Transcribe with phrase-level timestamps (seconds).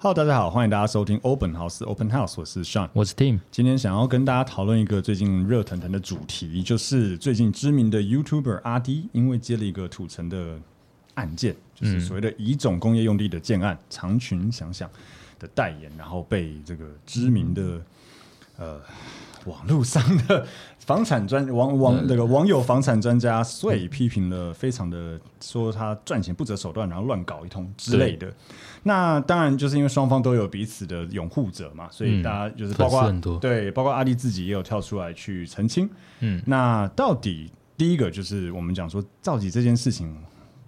[0.00, 3.40] Hello，大家好，欢迎大家收听 Open House Open House，我是 Sean，我是 Tim。
[3.50, 10.56] 今天想要跟大家讨论一个最近热腾腾的主题，就是最近知名的 YouTuber 阿 D，，因为接了一个土城的
[11.14, 14.88] 案件，就是所谓的乙种工业用地的建案，长裙想想
[15.36, 17.82] 的代言，然后被这个知名的、嗯、
[18.58, 18.80] 呃
[19.48, 20.46] 网络上的
[20.78, 28.32] 房产专网网那个网友房产专家，所以批评了，非常的说他赚钱不择手段，然后乱搞一通之类的。
[28.84, 35.88] 那当然，就是因为双方都有彼此的拥护者嘛，所以大家就是包括、嗯、对，包括阿丽自己也有跳出来去澄清。
[36.20, 40.16] 嗯，那到底第一个就是我们讲说，到底这件事情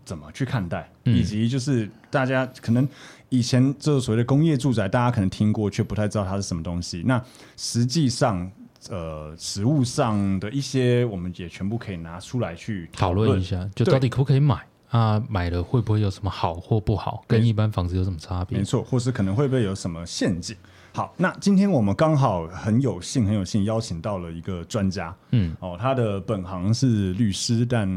[0.04, 2.86] 怎么去看待，以及就是大家可能
[3.28, 7.02] 以前这所谓的工业住宅，大家可能听过，却不太知道它是什么东西。
[7.06, 7.22] 那
[7.56, 8.50] 实际上，
[8.88, 14.58] 呃，实物上的一些，我们也全部可以拿出来去讨论一下，就到底可不可以买。
[14.88, 17.22] 啊，买了会不会有什么好或不好？
[17.28, 18.58] 跟一般房子有什么差别？
[18.58, 20.56] 没错，或是可能会不会有什么陷阱？
[20.92, 27.88] 好，那今天我们刚好很有幸，很有幸邀请到了一个专家，嗯，哦，他的本行是律师，但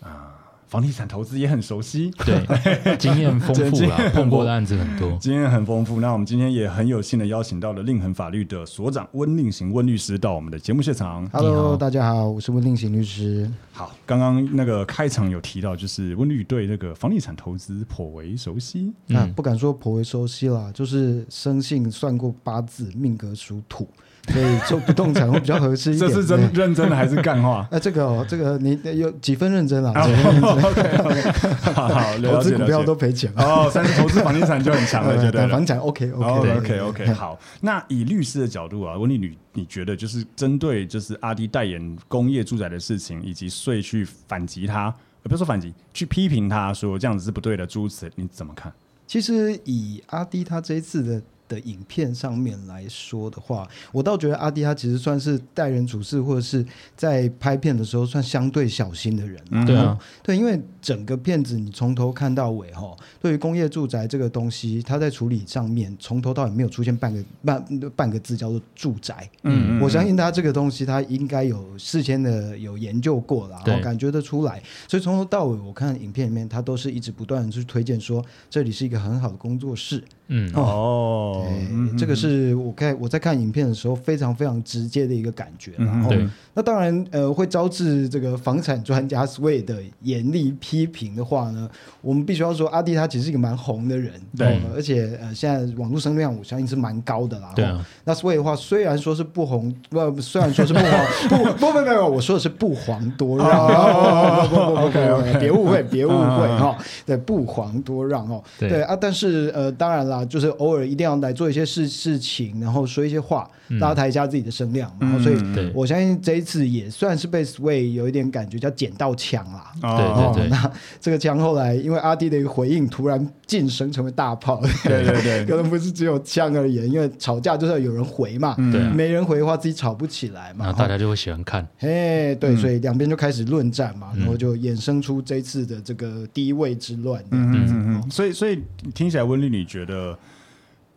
[0.00, 0.10] 啊。
[0.10, 0.41] 呃
[0.72, 2.42] 房地产投资也很熟悉，对，
[2.96, 6.00] 经验丰富了，碰过的案子很多，经验很丰富。
[6.00, 11.28] 那我们今天也很有幸的邀请到了令恒法律的所长温令行温律师到我们的节目现场。
[11.30, 13.46] Hello，大家好，我是温令行律师。
[13.70, 23.86] 好，刚刚那个开场有提到，就是温律对那个房地产投资颇为熟悉，那、嗯啊、不敢说颇为熟悉啦，就是生性算过八字，命格属土。
[24.28, 26.08] 所以做不动产会比较合适一点。
[26.08, 27.66] 这是真认真的还是干话？
[27.72, 29.92] 那， 这个哦，这个你有几分认真啊？
[30.06, 31.88] 几分认真？OK，好，
[32.22, 33.70] 投资股票都赔钱哦。
[33.74, 37.12] 但是投资房地产就很强了， 觉得房地产 OK，OK，OK，OK。
[37.12, 44.94] 好，那以律师的角度啊，温律你你觉得就是针对就是阿迪代言工业住宅的事情，以及税去反击他，
[45.24, 48.72] 不是说反击，去批评他说这样子是不对的，诸如此，你怎么看？
[49.04, 51.20] 其实以阿迪他这一次的。
[51.52, 56.64] 的影片上面来说的话，我倒觉得阿迪他其实算是待人处事或者是
[56.96, 59.38] 在拍片的时候算相对小心的人。
[59.50, 67.64] 嗯、对啊，对，因为整个片子你从头看到尾哈，对于工业住宅这个东西，他在处理上面从头到尾没有出现半个半
[67.94, 69.28] 半个字叫做住宅。
[69.42, 74.62] 嗯，我相信他这个东西他应该有事先的有研究过了，然后感觉得出来。
[74.88, 80.02] 所以从头到尾我看影片里面，他都是一直不断的去推荐说这里是一个很好的工作室。
[80.32, 80.52] 嗯。
[80.54, 85.72] 哦，对，这个是我看我在看影片的时候非常非常直接的一个感觉。
[85.76, 86.10] 然后，
[86.54, 91.68] 那当然呃会招致这个房产专家 Sway 的严厉批评的话呢，
[92.00, 97.52] 我们必须要说阿弟他其实是一个蛮红的人，对，而且呃现在网络声量我相信是蛮高的啦。
[97.54, 106.76] 对啊，那 Sway 的话虽然说是不红，不虽然说是不黄， 不不不不，我说的是不遑多让，不不不不，别误会别误会哈，
[107.06, 110.21] 对，不遑多让哦，对啊，但是呃当然啦。
[110.26, 113.48] 就是偶尔一定要来做一些事事情，然后说一些话，
[113.80, 115.36] 拉抬一下自己的声量然后、所以
[115.74, 119.72] 我相信这一次也算是被 Sway 有一点感觉叫捡到枪啦。
[119.80, 120.70] 对对对，那
[121.00, 124.60] 这个枪后来因为阿弟的一个回应，突然晋升成为大炮。
[124.84, 128.54] 对对对，可能不是只有枪而言，因为吵架就是要有人回嘛。
[128.56, 130.66] 对、嗯，没人回的话，自己吵不起来嘛。
[130.66, 131.66] 然后大家就会喜欢看。
[131.80, 137.22] 哎，对，所以两边就开始论战嘛，然后就衍生出这一次的这个低位之乱。
[137.30, 138.10] 嗯嗯嗯。
[138.10, 138.62] 所以所以
[138.94, 140.11] 听起来温丽你觉得？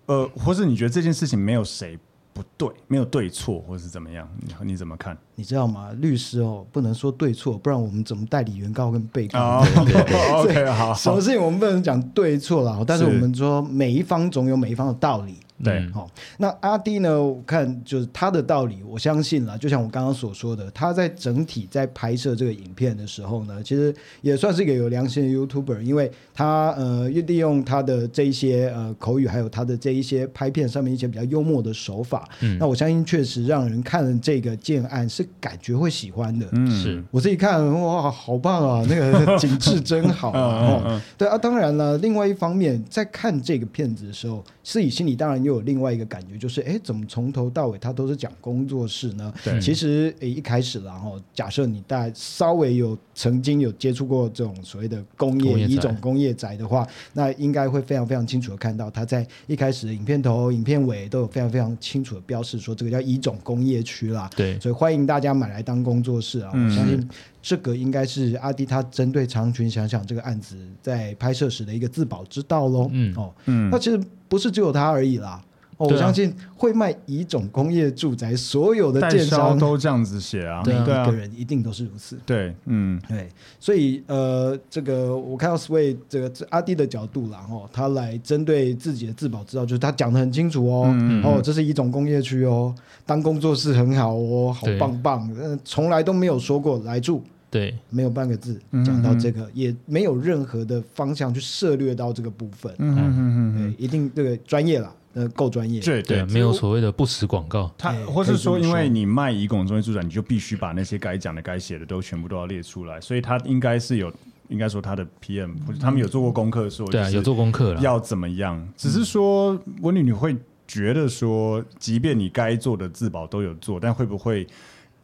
[0.07, 1.97] 呃，或是你觉得这件事情没有谁
[2.33, 4.27] 不对，没有对错，或是怎么样？
[4.41, 5.17] 你你怎么看？
[5.35, 5.91] 你知道吗？
[5.99, 9.63] 律师哦，不能说对错，不然我们怎么代理原告跟被告？
[9.63, 10.31] 对对对，
[10.63, 10.93] OK，好。
[10.93, 12.77] 什么事情我们不能讲对错啦？
[12.85, 15.35] 但是我们说每一方总有每一方的道理。
[15.63, 17.21] 对，嗯好，那阿弟呢？
[17.23, 19.57] 我看就是他的道理，我相信了。
[19.57, 32.27] 就像我刚刚所说的，他在整体在拍摄这个影片的时候呢，其实也算是一个有良心的 YouTuber，因为他呃利用他的这一些呃口语，还有他的这一些拍片上面一些比较幽默的手法。
[32.41, 36.45] 嗯那我相信确实让人看了这个建案是感觉会喜欢的。
[36.51, 38.85] 嗯是我自己看哇，好棒啊！
[38.89, 40.81] 那个景致真好啊！
[40.83, 49.33] 哦对啊，当然了，另外一方面，在看这个片子的时候，自己心里当然又有另外一个感觉，就是哎，怎么从头到尾他都是讲工作室呢？
[49.43, 64.29] 对其实诶一开始啦哈，假设你大稍微有曾经有接触过这种所谓的工业乙种工业宅的话，那应该会非常非常清楚的看到，他在一开始的影片头、影片尾都有非常非常清楚的标示，说这个叫乙种工业区啦。
[64.35, 66.51] 对，所以欢迎大家买来当工作室啊！
[66.53, 67.09] 嗯我相信
[67.47, 72.89] 这个应该是阿迪他针对长裙想想这个案子在拍摄时的一个自保之道喽。
[72.91, 75.39] 嗯哦，嗯那其实不是只有他而已啦。
[75.77, 82.17] 哦，我相信会卖乙种工业住宅所有的代销建商，都这样子写啊，对啊每个人一定都是如此。
[82.25, 92.73] 对，嗯，对，所以呃，这个我看到 Sway 这个这阿弟的角度啦，哦，他来针对自己的自保之道，就是他讲的很清楚哦，嗯哦，这是乙种工业区哦，
[93.05, 97.21] 当工作室很好哦，好对棒棒，呃，从来都没有说过来住。
[97.55, 102.69] 对，没有半个字嗯讲到这个，也没有任何的方向去涉略到这个部分。
[102.79, 105.79] 嗯嗯嗯一定这个专业了，呃，够专业。
[105.79, 107.71] 对对，没有所谓的不实广告。
[107.77, 114.11] 他哎或是说，因为你卖乙种中心住宅，你就必须把那些该讲的、该写的都全部都要列出来，所以他应该是有，
[114.49, 117.79] 应该说他的 PM 或者他们有做过功课，说对啊，有做功课了。
[117.79, 118.67] 要怎么样。
[118.75, 120.35] 只是说，温女你会
[120.67, 124.45] 觉得说，即便你该做的自保都有做，但会不会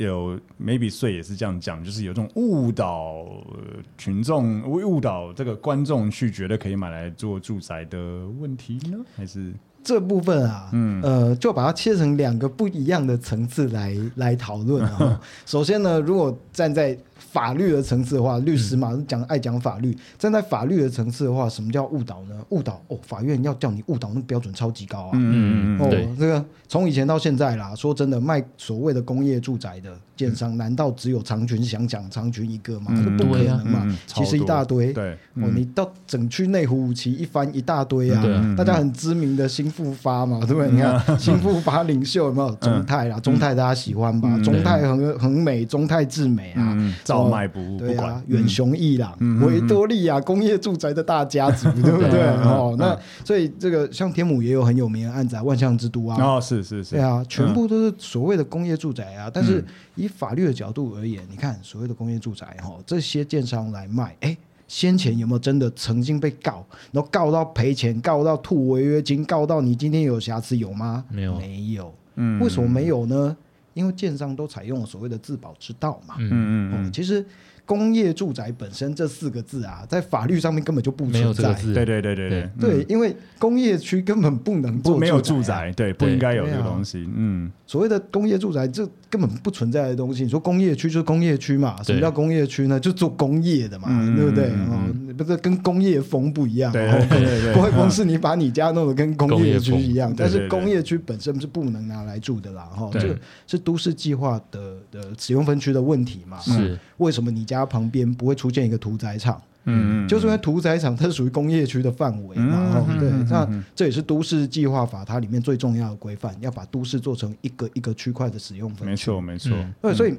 [0.03, 7.97] 有 maybe 税也是这样讲，就是有这种误导呃群众、误导这个观众去觉得可以买来做住宅的
[8.39, 8.97] 问题呢？
[9.15, 9.53] 还是
[9.83, 15.19] 这部分啊，嗯呃，就把它切成两个不一样的层次来来讨论啊。
[15.47, 16.95] 首先呢，如果站在
[17.31, 22.35] 法律的层次的话，律师嘛讲爱讲法律，站在法律的层次的话，什么叫误导呢？
[22.49, 25.11] 误导哦，法院要叫你误导，那个标准超级高啊。
[25.13, 32.87] 嗯嗯哦对，这个从以前到现在啦，说真的，卖所谓的工业住宅的建商，难道只有长群想讲长群一个吗？
[32.89, 34.91] 嗯这不可能嘛嗯，其实一大堆。
[34.91, 38.23] 对，哦，嗯你到整区内湖五期一翻一大堆啊，
[38.57, 40.71] 大家很知名的新复发嘛，对不对？
[40.71, 43.19] 你看新复发领袖有没有中泰啦？
[43.19, 44.29] 中泰大家喜欢吧？
[44.31, 52.21] 嗯中泰很很美，中泰智美啊，嗯，照卖不误，对啊不管，远雄艺朗、嗯维多利亚工业住宅的大家族， 对不对？
[52.43, 59.29] 哦，那嗯所以这个像天母也有很有名的案子啊，万象之都啊，哦，是是是，对啊，全部都是所谓的工业住宅啊。
[59.33, 59.65] 但是嗯
[59.95, 64.35] 以法律的角度而言，你看所谓的工业住宅哈，这些建商来卖，哎，
[64.67, 71.03] 先前有没有真的曾经被告，然后告到赔钱，告到吐违约金，告到你今天有瑕疵有吗？
[71.09, 71.93] 没有没有。
[72.15, 73.35] 嗯为什么没有呢？
[73.73, 76.15] 因为建商都采用了所谓的自保之道嘛。
[76.19, 77.25] 嗯，嗯嗯其实
[77.65, 81.53] 工业住宅本身这四个字啊，在法律上面根本就不存在。
[81.53, 90.23] 对对对对对对，因为工业区根本不能做不没有住宅，对，不应该有这个东西，嗯所谓的工业住宅，这根本不存在的东西。
[90.23, 91.81] 你说工业区就是工业区嘛？
[91.83, 92.77] 什么叫工业区呢？
[92.77, 94.49] 就做工业的嘛，嗯对不对？
[94.49, 96.71] 嗯哦，不是跟工业风不一样。
[96.71, 102.63] 对哦对对对工业风是你把你家弄得跟工业区一样，但是工业区本身是不能拿来住的啦。
[102.63, 106.39] 哈，这个是都市计划的的使用分区的问题嘛？
[106.39, 109.41] 是为什么你家旁边不会出现一个屠宰场？
[109.65, 118.95] 嗯嗯，就是因为屠宰场它是属于工业区的范围嘛，嗯哦对，那嗯这也是都市计划法它里面最重要的规范，要把都市做成一个一个区块的使用分没。
[118.95, 120.15] 错没错，嗯对，所以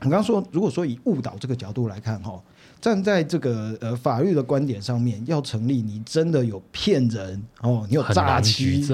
[0.00, 2.38] 我刚刚说，如果说以误导这个角度来看，哈，
[2.84, 8.84] 站在这个呃法律的观点上面，要成立你真的有骗人哦，你有诈欺，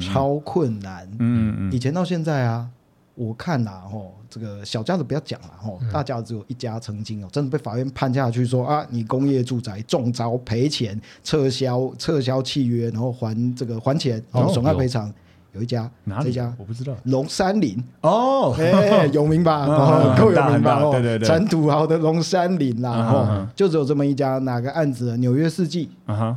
[0.00, 1.06] 超困难。
[1.18, 2.66] 嗯嗯以前到现在啊，
[3.14, 15.12] 我看呐、吼，这个小家子不要讲了，吼，大家只有一家曾经哦，真的被法院判下去说啊，你工业住宅中招赔钱，撤销撤销契约，然后还这个还钱，然后损害赔偿，
[15.54, 16.24] 有一家，哪里？
[16.26, 16.92] 这家我不知道。
[17.04, 19.66] 龙山林，哦，哎，有名吧？
[20.18, 20.80] 够有名吧？
[20.82, 21.26] 哦，大对对对。
[21.26, 25.16] 产土豪的龙山林啦，哦嗯，就只有这么一家，哪个案子？
[25.18, 26.36] 纽约世纪，啊哈，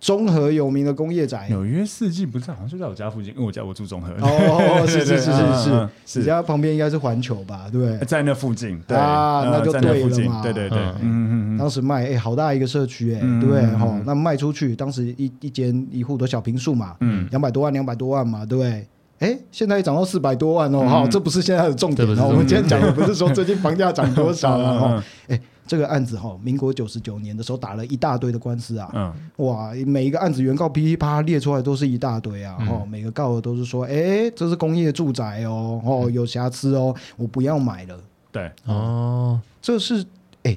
[0.00, 1.46] 中和有名的工业宅。
[1.48, 7.66] 纽约四季不是好像就在我家附近，因为我家我住中和，哦， 是是是嗯是嗯是，你家旁边应该是环球吧？
[7.72, 7.96] 对？
[8.06, 18.86] 在那附近，对啊嗯那就在那附近对了嘛对对对，嗯嗯嗯嗯当时卖哎、好大一个社区哎、嗯对哈、那卖出去，当时一一间一户的小平数嘛，嗯两百多万，两百多万嘛，对不对？
[19.18, 22.28] 哎，现在涨到四百多万哦，嗯哈、这不是现在的重点哦。
[22.28, 29.14] 我们今天讲的不是说最近房价涨多少了 嗯嗯哈，哎，这个案子哈，民国九十九年的时候打了一大堆的官司啊，嗯，
[29.46, 38.00] 哇，每一个案子原告噼噼啪啪列出来都是一大堆啊，哦，每个告的都是说，哎，这是工业住宅哦，哦，有瑕疵哦，我不要买了。
[38.32, 40.04] 对，哦，这是
[40.44, 40.56] 哎，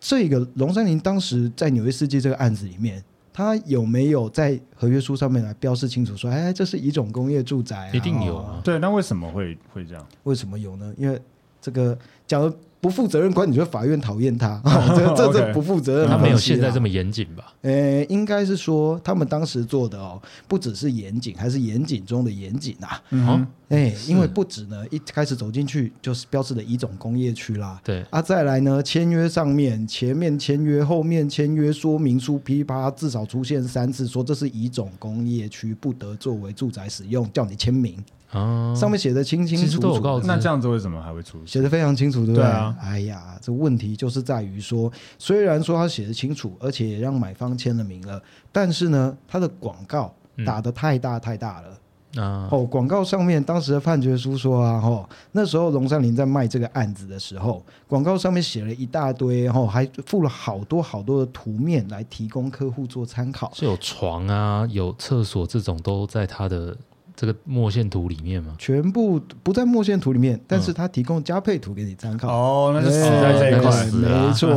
[0.00, 7.92] 这个龙山林当时在纽约世纪这个案子里面，他有没有在合约书上面来标示清楚说，哎，这是一种工业住宅啊？
[7.92, 8.60] 一定有啊。
[8.64, 10.04] 对，那为什么会会这样？
[10.24, 10.92] 为什么有呢？
[10.96, 11.20] 因为
[11.60, 11.96] 这个
[12.26, 14.60] 假如不负责任官，你觉得法院讨厌他？
[14.64, 17.52] 哦、这这这不负责任，他没有现在这么严谨吧？
[17.62, 23.02] 呃，应该是说他们当时做的哦，不只是严谨，还是严谨中的严谨啊。
[23.10, 27.80] 嗯，哎，因为不止呢，一开始走进去就是标志的乙种工业区啦。
[27.82, 37.96] 对啊，再来呢，签约上面前面签约，后面签约说明书噼啪至少出现三次，说这是乙种工业区，不得作为住宅使用，叫你签名。
[38.30, 41.46] 啊，上面写的清清楚楚，那这样子为什么还会出现？
[41.46, 42.44] 写的非常清楚，对不对？
[42.44, 51.68] 对啊，哎呀，这问题就是在于说，虽然说他写的清楚，而且也让买方签了名了，但是呢，他的广告打的太大太大了。
[52.16, 66.76] 啊、嗯，哦，广告上面当时的判决书说啊，哦，那时候龙山林在卖这个案子的时候，广告上面写了一大堆，然后还附了好多好多的图面来提供客户做参考，是有床啊，有厕所这种都在他的。
[67.20, 68.54] 这个墨线图里面吗？
[68.58, 72.28] 全部不在墨线图里面，但是他提供加配图给你参考。
[72.32, 74.48] 哦，那就死在这一块，没错。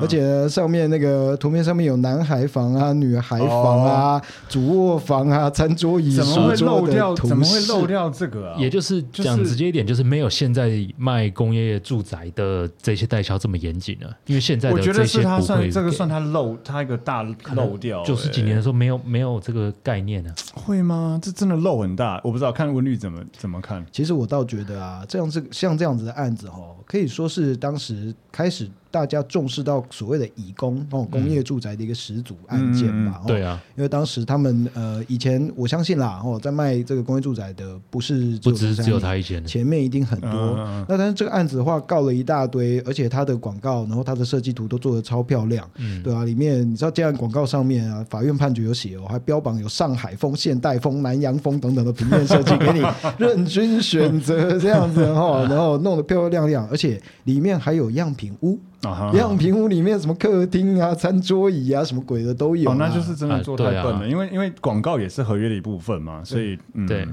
[0.00, 7.28] 而且上面那个图片上面有男孩房啊、女孩房啊、主卧房啊、餐桌椅、书桌的图示。
[7.28, 8.56] 怎么会漏掉这个啊？
[8.58, 14.10] 也就是讲直接一点，就是没有现在卖工业住宅的这些代销这么严谨了。
[14.26, 17.22] 因为现在的这些不会，这个算他漏，他一个大
[17.54, 18.02] 漏掉。
[18.02, 20.34] 九十几年的时候没有没有这个概念呢？
[20.54, 21.16] 会吗？
[21.22, 21.99] 这真的漏很。
[22.24, 23.84] 我不知道看温律怎么怎么看。
[23.90, 33.22] 其实我倒觉得啊，这样子像这样子的案子哦，可以说是当时开始大家重视到所谓的乙工哦工业住宅的一个始祖案件吧。
[33.26, 40.84] 对啊，因为当时他们呃以前我相信啦哦，在卖这个工业住宅的不是不只只有他一间，前面一定很多。
[40.88, 45.68] 那但是这个案子的话告了一大堆，而且他的广告，然后他的设计图都做的超漂亮，
[46.02, 52.84] 对啊，里面你知道这样广告上面啊，法院判决有写哦，还标榜有上海风、现代风、南洋风等等的平面设计给你
[53.18, 58.58] 任君选择这样子哈，然后弄得漂漂亮亮，而且里面还有样品屋。
[58.82, 62.74] 啊，样品屋里面什么客厅啊、餐桌椅啊，什么鬼的都有，啊。
[62.74, 67.06] 哦，那就是真的做太笨了，啊、因为因为广告也是合约的一部分嘛，所以嗯，对。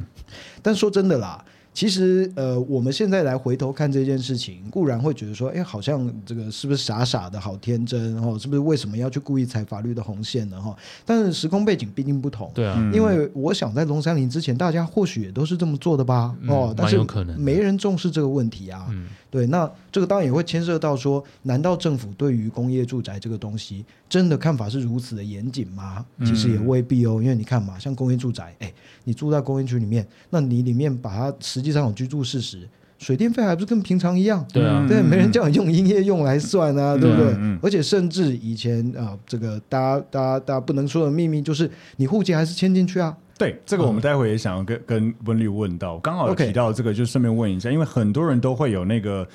[0.62, 1.44] 但说真的啦。
[1.74, 10.60] 其实，呃，我们现在来回头看这件事情，固然会觉得说，哎，好像这个是不是傻傻的，好天真，然后是不是为什么要去故意踩法律的红线呢？
[10.60, 26.05] 哈，但是时空背景毕竟不同，对啊，因为我想在龙山林之前，大家或许也都是这么做的吧，嗯、哦，但是可能没人重视这个问题啊，嗯、对，那这个当然也会牵涉到说，难道政府对于工业住宅这个东西真的看法是如此的严谨吗？
[26.25, 28.74] 其实也未必哦，因为你看嘛，像工业住宅，哎。
[29.03, 32.67] 你住在工业区里面，那你里面把它实际上有居住事实，
[33.00, 34.46] 水电费还不是跟平常一样？
[34.51, 37.34] 对啊，对，没人叫你用营业用来算啊，对不对？
[37.38, 43.16] 嗯、而且甚至以前啊、呃，这个大家大家大家不能说的秘密就是，你户籍还是迁进去啊。
[43.38, 49.27] 对，这个我们待会也想要跟跟温律问到，刚好有提到这个，就顺便问一下，因为很多人都会有那个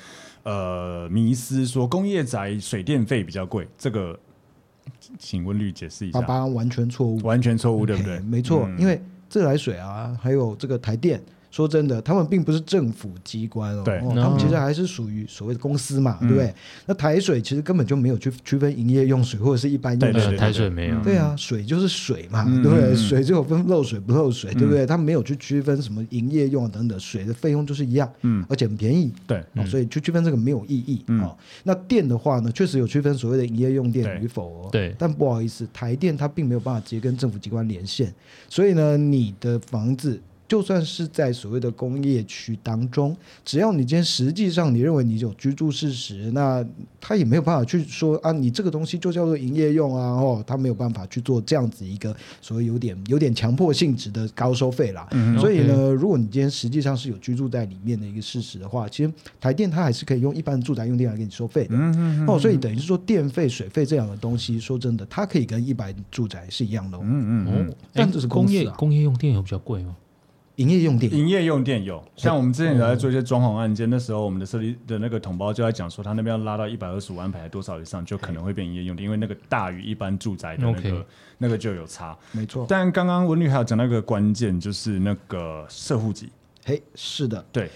[0.43, 4.19] 呃迷思，说工业宅水电费比较贵，这个
[5.17, 6.19] 请温律解释一下。
[6.19, 8.19] 爸爸完全错误，完全错误，对不对？
[8.19, 9.01] 没错，嗯、因为。
[9.29, 11.19] 自来水啊，还有这个台电。
[11.53, 16.51] 说真的，他们并不是政府机关哦，哦，他们其实还是属于所谓的公司嘛，嗯、对不对？
[16.87, 22.95] 那台水其实根本就没有去区分营业用水或者是一般用水，台水没有，对啊，水就是水嘛，嗯、对不对？
[22.95, 24.83] 水只有分漏水不漏水，嗯、对不对？
[24.83, 31.37] 他们没有去区分什么营业用等等，水的费用就是一样，嗯，而且很便宜，对，哦，所以去区分这个没有意义，嗯、哦。
[31.61, 38.11] 那电的话呢，确实有区分所谓的营业用电与否哦，对，但不好意思，台电它并没有办法直接跟政府机关连线，
[38.49, 40.19] 所以呢，你的房子。
[40.53, 46.63] 就算是在所谓的工业区当中，只要你今天实际上你认为你有居住事实，那
[47.01, 55.07] 他也没有办法去说啊，你这个东西就叫做营业用啊，哦，他没有办法去做这样子一个所谓有点有点强迫性质的高收费啦。
[55.13, 61.73] 嗯、所以呢如果你今天实际上是有居住在里面的一个事实的话，其实台电它还是可以用一般住宅用电来给你收费的。
[61.73, 66.99] 嗯嗯嗯哦，所以等于是说电费、水费这样的东西，说真的，它可以跟一般住宅是一样的。
[66.99, 67.75] 嗯嗯嗯。
[67.91, 69.95] 但这是、啊、工业工业用电有比较贵吗？
[70.57, 81.05] 营业用电，营业用电有，像我们之前有在做一些装潢案件，那时候我们的设计的那个同胞就在讲说，他那边要拉到一百二十五安排多少以上，就可能会变营业用电，因为那个大于一般住宅的那个
[81.39, 82.65] 那个就有差，没错。
[82.69, 86.29] 但刚刚文律还有讲那个关键，就是那个社户籍。
[86.63, 87.69] 嘿，是的，对，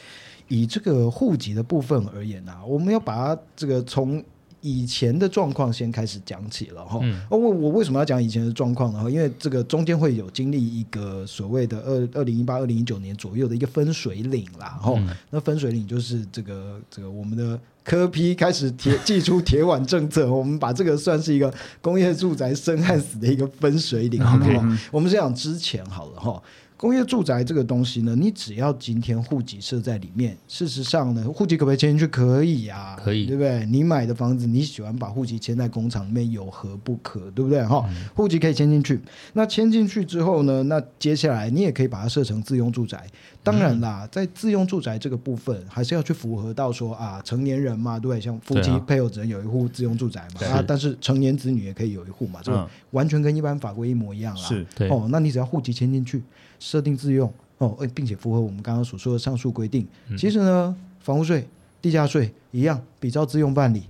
[0.48, 4.24] 以这个户籍的部分而言啊，我们要把它这个从。
[4.67, 7.00] 以前的状况先开始讲起了哈。
[7.29, 9.09] 我我为什么要讲以前的状况呢？
[9.09, 14.77] 因为这个中间会有经历一个所谓的二二零一八、二零一九年左右的一个分水岭啦。
[14.81, 14.93] 哈，
[15.29, 24.65] 那分水岭就是这个这个我们的科批开始铁祭出铁腕政策，我们把这个算是一个工业住宅生和死的一个分水岭，好不好？
[24.91, 26.41] 我们先讲之前好了哈。
[26.77, 32.05] 工业住宅这个东西呢，你只要今天户籍设在里面，事实上呢，户籍可不可以迁进去？
[32.05, 33.65] 可以呀，可以，对不对？
[33.65, 37.31] 你买的房子，你喜欢把户籍迁在工厂里面，有何不可？
[37.31, 37.65] 对不对？
[37.65, 39.01] 哈、嗯，户籍可以迁进去。
[39.34, 43.07] 那迁进去之后呢，那接下来你也可以把它设成自用住宅。
[43.51, 48.20] 当然啦，嗯、在自用住宅这个部分，还是要去符合到说啊，成年人嘛，对？
[48.20, 54.42] 像夫妻配偶只能有一户自用住宅嘛，啊，但是成年子女也可以有一户嘛，这个完全跟一般法规一模一样啦。
[54.42, 56.22] 是，对哦，那你只要户籍迁进去。
[56.60, 59.88] 设定自用哦，并且符合我们刚刚所说的上述规定。
[60.10, 61.48] 嗯、其实呢，房屋税、
[61.80, 63.84] 地价税一样，比照自用办理。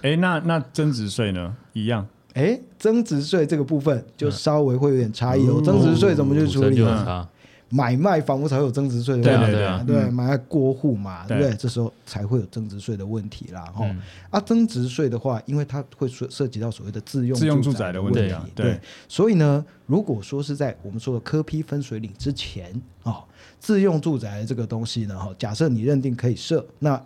[0.00, 1.54] 哎，那那增值税呢？
[1.74, 2.06] 一样。
[2.32, 5.56] 哎，增值税这个部分就稍微会有点差异哦。
[5.58, 7.28] 嗯、增值税怎么去处理呢？
[7.70, 11.36] 买卖房屋才会有增值税的问题，对对对，啊、对，嗯、买卖过户嘛，对。
[11.36, 11.54] 不对？
[11.54, 13.60] 这时候才会有增值税的问题啦。
[13.74, 18.20] 哈、嗯，啊，增值税的话，因为它会涉涉及到所谓的自用自用住宅的问题，
[18.54, 22.72] 对，对，所以呢，如果说是在我们说的科批分水岭之前
[23.02, 23.22] 哦，
[23.60, 26.98] 自用住宅这个东西呢，哈，假设你认定可以设，那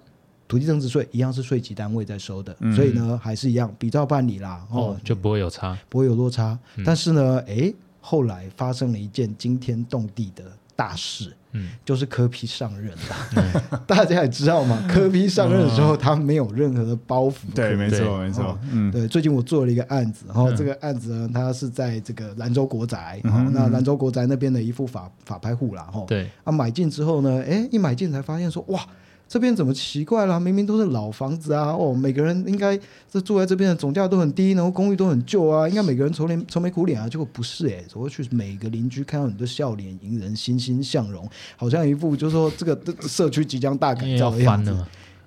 [0.46, 6.58] 土地增值税一样是税级单位在收的，嗯、所以呢，还是一样比照办理啦，哦，就不会有差，不会有落差。
[6.76, 7.74] 嗯、但是呢，哎。
[8.02, 10.44] 后来发生了一件惊天动地的
[10.76, 12.98] 大事，嗯，就是柯 P 上任了。
[13.36, 17.34] 嗯、 大家也知道嘛，柯 P 上任的时候，他没有任何的包袱。
[17.54, 18.58] 对，没错，没错。
[18.72, 19.06] 嗯，对。
[19.06, 26.04] 最近我做了一个案子，然后这个案子呢，它是在这个兰州国宅，嗯、那兰州国宅那边的一户法法拍户啦，哈。
[26.08, 26.28] 对。
[26.44, 28.84] 啊，买进之后呢，哎，一买进才发现说，哇。
[29.32, 30.38] 这边怎么奇怪了？
[30.38, 31.72] 明明都是老房子啊！
[31.72, 32.78] 哦，每个人应该
[33.10, 37.08] 这住在这边的总价都很低，然后公寓都很旧啊，应该每个人愁脸愁眉苦脸啊。
[37.08, 44.76] 结果不是诶、欸，走过去每个邻居看到你的笑脸迎人，欣欣向荣，好像一副就是说这个社区即将大改造的样子。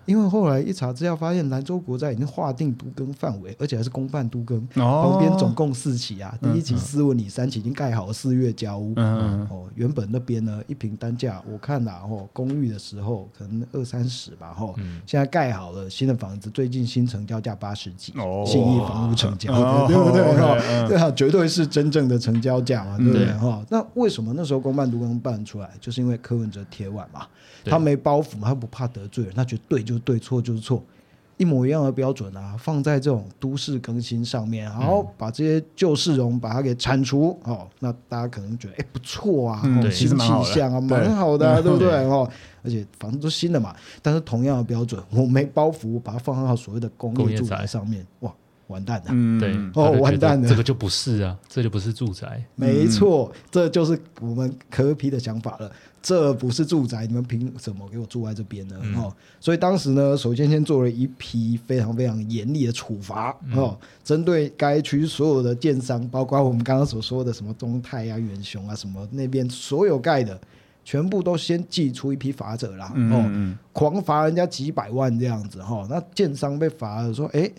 [0.05, 8.94] 因为后来一查资料，发现兰州国债已经划定都更范围，而且还是公办都更，哦、旁边总共四期啊，第一期斯文里三期已经盖好了，四月交屋。
[8.98, 20.24] 嗯、哦，原本那边呢，一平单价我看啦，哦，公寓的时候可能二三十吧，哈、哦，嗯、现在盖好了新的房子，最近新成交价八十几，哦，信义房屋成交，哦、对不对？
[20.35, 23.25] 哈，对啊，绝对是真正的成交价嘛，对不对？
[23.33, 27.25] 哈、嗯，那为什么那时候公办都更办出来，就是因为柯文哲铁腕嘛。
[27.68, 30.84] 他没包袱嘛，他不怕得罪人，他觉得对就对，错就是错，
[31.38, 41.72] 一模一样的标准啊，放在这种都市更新上面，然后把这些旧市容把它给铲除哦，那大家可能觉得哎不错啊，新气象啊，蛮好的，对。
[41.72, 41.90] 不对？
[42.05, 42.29] 哦？
[42.64, 47.64] 而且房子都新的嘛，但是同样的标准，我没包袱，把它放到所谓的工业住宅。
[47.66, 48.34] 上面，哇，
[48.67, 55.71] 完蛋了，嗯，对，哦，完蛋了，这个就不是啊，这就不是住宅，没错，这就是我们柯 P 的想法了。
[56.01, 58.75] 这不是住宅，你们凭什么给我住在这边呢？
[58.83, 70.39] 嗯、哦，所以当时呢，首先先做了一批非常非常严厉的处罚，嗯、哦，针对该区所有的建商，包括我们刚刚所说的什么中泰啊、远雄啊什么那边所有盖的，
[70.83, 77.49] 全部都先寄出一批罚者啦，嗯嗯哦，狂罚人家几百万这样子，哈、哦，那建商被罚了，说，哎，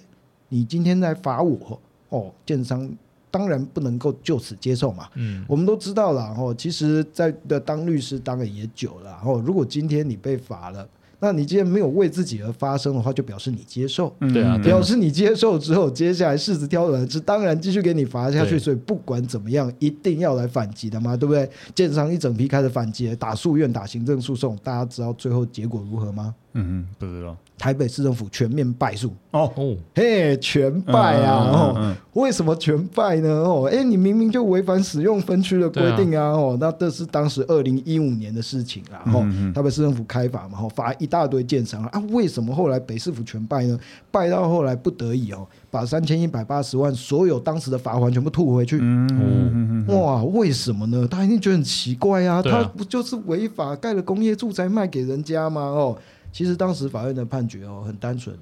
[0.49, 2.89] 你今天在罚我，哦，建商。
[3.29, 5.09] 当然不能够就此接受嘛。
[5.15, 6.35] 嗯，我们都知道了。
[6.39, 9.15] 哦，其实，在的当律师当然也久了。
[9.23, 14.11] 哦，如果今天你被罚了，那你既然没有为自己而发声的话，就表示你接受。
[14.33, 18.59] 对啊，表示你接受之后，接下来柿子挑软吃，当然继续给你罚下去。
[18.59, 21.47] 所以不管怎么样，一定要来反击的嘛，对不对？
[21.75, 26.35] 建商一整批开始反击，打诉愿，打行政诉讼，大家知道最后结果如何吗？
[26.57, 27.37] 嗯嗯，不知道。
[27.59, 31.49] 台北市政府全面败诉哦哦，嘿，全败啊！
[31.51, 33.29] 哦，为什么全败呢？
[33.31, 36.33] 哦，哎，你明明就违反使用分区的规定啊！
[36.33, 39.03] 哦，那这是当时二零一五年的事情啦。
[39.07, 41.99] 哦，台北市政府开罚嘛，哦，罚一大堆建商啊。
[42.11, 43.79] 为什么后来北市府全败呢？
[44.11, 48.79] 败到后来不得已哦，把三千一百八十万所有当时的罚款全部吐回去。
[48.83, 51.09] 嗯，哇，为什么呢？
[51.11, 52.43] 他一定觉得很奇怪啊！
[52.43, 55.63] 他不就是违法盖了工业住宅卖给人家吗？
[55.63, 55.99] 哦。
[56.37, 58.37] 其实当时法院的判决哦很单纯，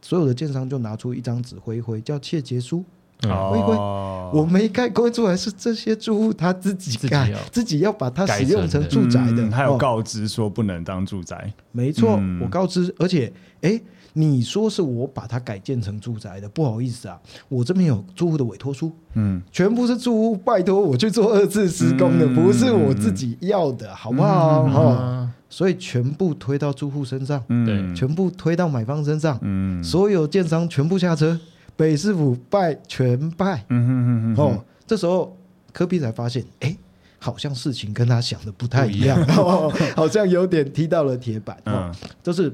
[0.00, 2.84] 所有的建商就拿出一张纸挥挥，叫窃结书，
[3.22, 13.80] 挥挥、哦，我没盖过出来，是这些住户他自己盖，自己，自己要把它使用成住宅的，还有告知说不能当住宅，哦、没错，嗯、我告知，而且哎，
[14.14, 17.16] 你说是我把它改建成住宅的，不好意思啊，
[17.48, 25.21] 我这边有住户的委托书，嗯，全部是住户拜托我去做二次施工的，嗯、不是我自己要的，好不好？
[25.52, 31.38] 所以全部推到住户身上，对，全部推到买方身上，嗯，所有建商全部下车，
[31.76, 35.36] 北市府败全败，嗯哼哼哼，哦，这时候
[35.70, 36.74] 科比才发现，哎，
[37.18, 42.50] 好像事情跟他想的不太一样，哦，好像有点踢到了铁板，嗯，这是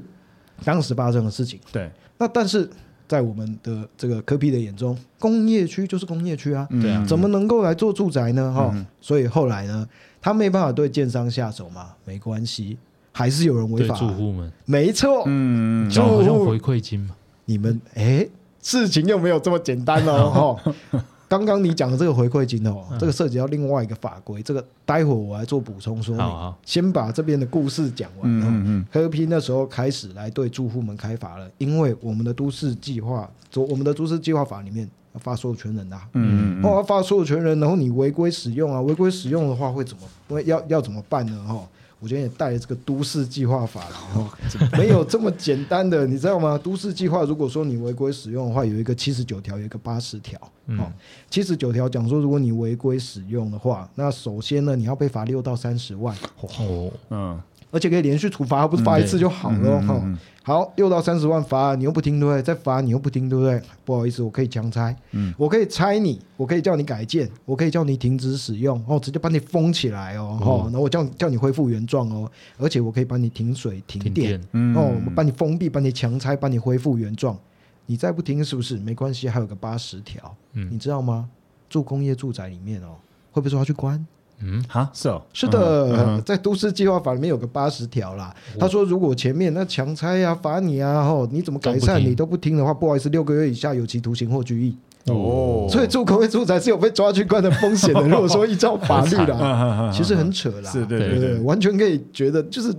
[0.65, 2.69] 当时发生的事情，对，那但是。
[3.09, 8.53] 在我们的这个科比的眼中，工业区就是工业区啊，对啊，怎么能够来做住宅呢？
[8.53, 9.83] 哈、嗯，所以后来呢，
[10.21, 12.77] 他没办法对建商下手嘛，没关系，
[13.19, 18.25] 还是有人违法、啊，住户们，没错，嗯，就好像回馈金嘛，你们哎，
[18.61, 20.55] 事情又没有这么简单哦，
[20.89, 21.03] 哈。
[21.27, 26.53] 刚刚你讲的这个回馈金哦，这个涉及到另外一个法规，这个待会我来做补充说明。
[26.63, 28.21] 先把这边的故事讲完。
[28.23, 28.85] 嗯嗯。
[28.89, 35.99] 柯 P 那时候开始来对住户们开罚了，因为我们的都市计划，我们的都市计划法里面要发所有权人呐。
[36.13, 36.65] 嗯嗯。
[36.65, 40.03] 哦，发所有权人，然后你违规使用啊，违规使用的话会怎么？
[40.29, 41.43] 会要要怎么办呢？
[41.45, 41.61] 哈。
[41.99, 44.29] 我今天也带了这个都市计划法了， 哦，
[44.77, 46.57] 没有这么简单的，你知道吗？
[46.57, 50.39] 都市计划如果说你违规使用的话，有一个七十九条，有一个八十条。
[50.77, 50.91] 哦，
[51.29, 56.15] 七十九条讲说，如果你违规使用的话，那首先呢，你要被罚六到三十万。
[56.57, 57.41] 哦，嗯。
[57.71, 60.01] 而且可以连续处罚，不是罚一次就好了哈。
[60.41, 62.41] 好，六到三十万罚你又不听，对不对？
[62.41, 63.61] 再罚你又不听，对不对？
[63.85, 74.41] 不好意思，我可以强拆，嗯，我可以拆你，我可以叫你改建，我可以叫你停止使用，哦，直接把你封起来哦，哦，那我叫叫你恢复原状哦，而且我可以帮你停水停电，
[74.75, 77.37] 哦，我把你封闭，帮你强拆，帮你恢复原状，
[77.85, 78.77] 你再不听是不是？
[78.77, 81.29] 没关系，还有个八十条，你知道吗？
[81.69, 82.95] 住工业住宅里面哦，
[83.31, 84.03] 会不会说要去关？
[84.41, 88.33] 嗯，哈，是哦，是的，在都市计划法里面有个八十条啦。
[88.59, 94.75] 他说，如果前面那强拆啊、罚你啊，吼，你怎么改善你都不听的话，不好意思，六个月以下有期徒刑或拘役。
[95.13, 98.01] 哦，所以住公寓住宅是有被抓去关的风险的。
[98.01, 102.73] 如果说依照法律啦， 其实很扯啦，是，对对对，完全可以觉得就是，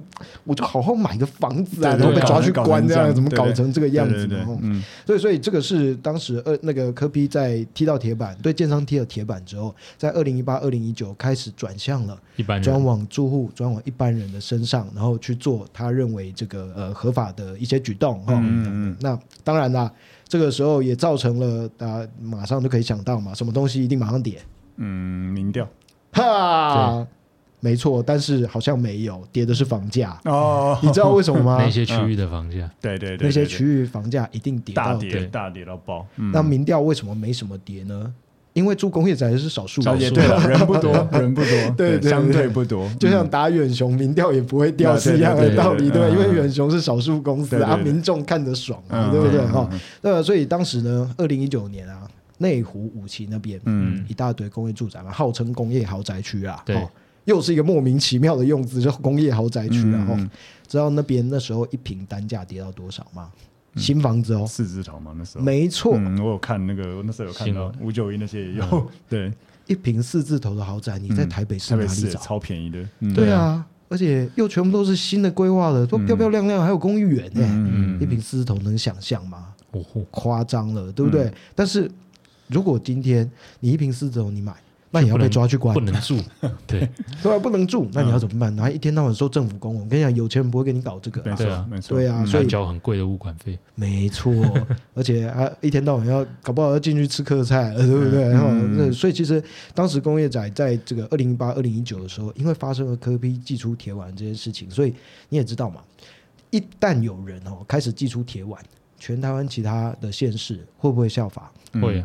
[0.45, 4.47] 我就好好买个房子啊，然后被抓去关这样，怎么搞成这个样子呢？
[4.63, 18.35] 嗯，所以所以这个是当时呃那个柯 P 在踢到铁板，对建商踢了铁板之后，在二零一八、二零一九开始转向了一般人，转往住户、转往一般人的身上，然后去做他认为这个呃合法的一些举动哈。
[18.35, 19.91] 嗯嗯，那当然啦。
[20.31, 24.41] 这个时候也造成了，大家马上就可以想到嘛，什么东西一定马上跌？
[24.77, 25.69] 嗯，民调，
[26.13, 27.05] 哈，
[27.59, 31.59] 没错，但是好像没有跌的是房价哦，你知道为什么吗？
[31.61, 36.07] 那些区域的房价，对对对，那些区域房价一定跌到大跌，大跌到爆。
[36.33, 38.15] 那民调为什么没什么跌呢？
[38.61, 42.87] 因为住工业宅是少数，少数，对，人不多， 人不多，对，相对不多。
[43.01, 46.11] 就像打远雄，民调也不会掉，是一样的道理，对。
[46.11, 49.41] 因为远雄是少数公司啊，民众看得爽，对不对？
[49.47, 49.67] 哈，
[50.03, 56.87] 那所以当时呢，二零一九年啊，内湖五期那边，嗯，一大堆工业住宅嘛，号称工业豪宅区啊，对，
[57.25, 60.31] 又是一个莫名其妙的用字，就工业豪宅区啊，哈，
[60.69, 63.31] 知道那边那时候一平单价跌到多少吗？
[63.77, 65.45] 新房子哦，四字头嘛，那时候。
[65.45, 69.33] 没错，我有看那个，我那时候有看到五九一那些也有，对，
[69.67, 72.21] 一平四字头的豪宅，你在台北市哪里找？
[72.21, 79.55] 超便宜的，对啊，而且又全部都是新的规划的，都漂漂亮亮，还有公寓园呢，一平四字头能想象吗？
[80.11, 81.33] 夸张了，对不对？
[81.55, 81.91] 但是
[82.49, 83.31] 如果今天
[83.61, 84.55] 你一平四字头你买。
[84.93, 86.19] 那你要被抓去关，不能住，
[86.67, 86.89] 对，
[87.23, 88.55] 对，不能住，那你要怎么办？
[88.57, 94.33] 然后一天到晚收政府公文，我跟你讲，有钱人不会给你搞这个，对啊，没错，对啊，所以交很贵的物管费，没错，
[94.95, 98.29] 而且还一天到晚要搞不好要进去吃客菜，对不对？
[98.31, 99.41] 然后那所以其实
[99.75, 104.93] 当时工业仔在这个二零一八、二零一九的时候，因为发生了柯 P 寄出铁碗这件事情，所以
[105.29, 105.81] 你也知道嘛，
[106.51, 108.61] 一旦有人哦开始寄出铁碗，
[108.99, 111.53] 全台湾其他的县市会不会效法？
[111.81, 112.05] 会。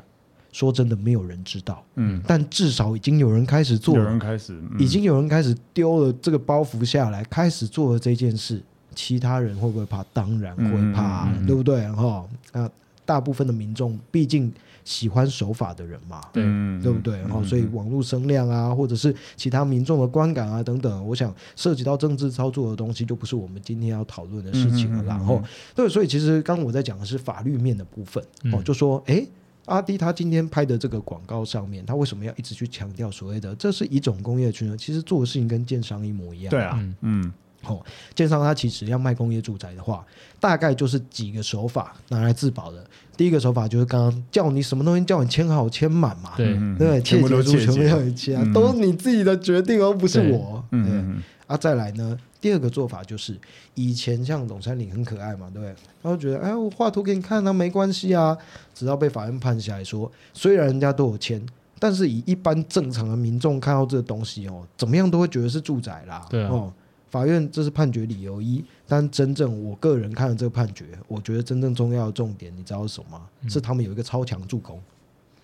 [0.56, 1.84] 说真的，没有人知道。
[1.96, 8.64] 嗯，但至少已经有人开始做了，有人开始，嗯、已经有人开始丢了这个包袱下来，开始做了这件事。
[8.96, 10.02] 其他人会不会怕？
[10.14, 11.86] 当然会怕，嗯嗯嗯、对不对？
[11.92, 12.70] 哈，那
[13.04, 14.50] 大部分的民众毕竟
[14.86, 16.42] 喜欢守法的人嘛，对，
[16.82, 17.18] 对不对？
[17.20, 25.04] 然后所以网络声量啊，或者是其他民众的观感啊等等，我想涉及到政治操作的东西，就不是我们今天要讨论的事情了。
[25.04, 25.44] 然后，
[25.76, 28.24] 对，所以其实刚刚我在讲的是法律面的部分。
[28.54, 29.28] 哦，就说，哎。
[29.66, 34.76] 阿迪他今天拍的这个广告上面，他为什么要一直去强调所谓的这是一种工业区呢？
[34.78, 36.52] 其实做的事情跟建商一模一样。
[36.52, 40.06] 对啊，嗯，好、哦，建商他其实要卖工业住宅的话，
[40.40, 42.86] 大概就是几个手法拿来自保的。
[43.18, 50.62] 第一个手法就是刚刚叫你什么东西叫你签好签满嘛，对对，切结书全部要你签，嗯、都是你自己的决定而不是我。
[50.72, 51.22] 对嗯。
[51.48, 52.18] 啊，再来呢？
[52.42, 53.38] 第二个做法就是，
[53.76, 55.76] 以前像董山林很可爱嘛，对不对？
[56.02, 58.38] 他会觉得，哎，我画图给你看，啊没关系啊。
[58.74, 61.44] 直到被法院判下来说，虽然人家都有签，
[61.80, 66.26] 但是以一般正常的民众看到这个东西哦，怎么样都会觉得是住宅啦。
[66.30, 66.50] 对啊。
[66.50, 66.74] 哦
[67.08, 73.26] 法院这是判决理由一，但真正我个人看了这个判决，我觉得真正重要的重点，你知道是什么吗？
[73.42, 74.82] 嗯、是他们有一个超强助攻。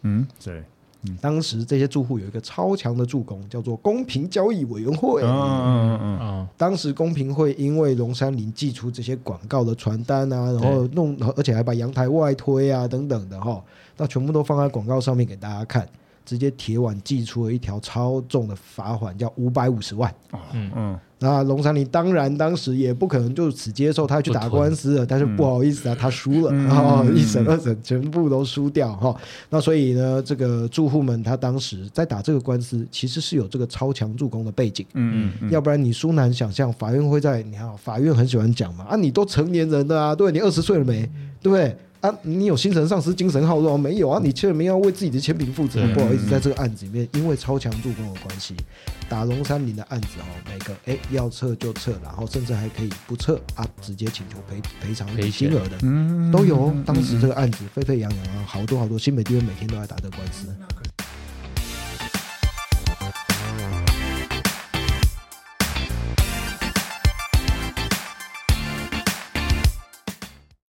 [0.02, 0.62] 嗯，对。
[1.04, 5.22] 嗯、当时这些住户有一个超强的助攻，叫做公平交易委员会。
[5.24, 6.48] 嗯嗯嗯嗯。
[6.58, 13.64] 当时公平会因为龙山林寄出这些广告的传单啊，然后弄，而且还把阳台外推啊等等的哈，
[13.98, 15.88] 那全部都放在广告上面给大家看。
[16.26, 20.14] 直接铁腕寄出了一条超重的罚款，叫五百五十万。
[20.54, 25.06] 嗯嗯，那龙山林当然当时也不可能就此接受，他去打官司了。
[25.06, 29.16] 但是不好意思啊，他输了，然后一审二审全部都输掉哈。
[29.50, 34.86] 那所以呢，这个住户们他当时在打这个官司，其实是有这个超强助攻的背景。
[34.94, 41.10] 嗯嗯，要不然你殊难想象，法院会在你看，法院很喜欢讲嘛，啊，你都成年人了啊，对，你二十岁了没？
[41.42, 41.76] 对不对？
[42.02, 44.20] 啊，你有精神丧失、精神耗弱没有啊？
[44.24, 45.82] 你签名要为自己的签名负责。
[45.94, 48.56] 不好意思，在这个案子里面，因为超强助攻的关系，
[49.08, 56.74] 打龙山林的案子哦，每个哎要撤就撤，然后甚至还可以不撤啊，直接请求赔赔偿金额的，嗯，都有。
[56.86, 60.48] 当时这个案子沸沸扬扬啊，好多好多新北地院每天都在打这个官司。